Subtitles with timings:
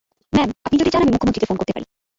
[0.35, 1.85] Ma'am, আপনি যদি চান, আমি মূখ্য মন্ত্রীকে ফোন করতে পারি।